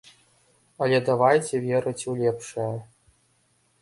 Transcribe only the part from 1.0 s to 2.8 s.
давайце верыць у лепшае!